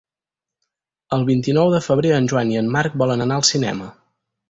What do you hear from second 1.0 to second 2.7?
El vint-i-nou de febrer en Joan i